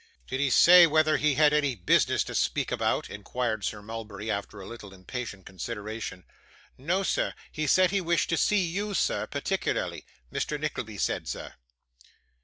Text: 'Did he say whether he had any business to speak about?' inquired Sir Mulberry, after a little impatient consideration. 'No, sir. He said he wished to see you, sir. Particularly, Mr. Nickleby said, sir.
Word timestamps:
'Did 0.25 0.39
he 0.39 0.49
say 0.49 0.87
whether 0.87 1.17
he 1.17 1.35
had 1.35 1.53
any 1.53 1.75
business 1.75 2.23
to 2.23 2.33
speak 2.33 2.71
about?' 2.71 3.07
inquired 3.07 3.63
Sir 3.63 3.83
Mulberry, 3.83 4.31
after 4.31 4.59
a 4.59 4.65
little 4.65 4.95
impatient 4.95 5.45
consideration. 5.45 6.23
'No, 6.75 7.03
sir. 7.03 7.35
He 7.51 7.67
said 7.67 7.91
he 7.91 8.01
wished 8.01 8.29
to 8.29 8.35
see 8.37 8.65
you, 8.65 8.95
sir. 8.95 9.27
Particularly, 9.27 10.03
Mr. 10.33 10.59
Nickleby 10.59 10.97
said, 10.97 11.27
sir. 11.27 11.53